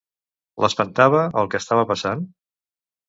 L'espantava 0.63 1.21
el 1.43 1.51
que 1.53 1.61
estava 1.65 1.85
passant? 1.93 2.29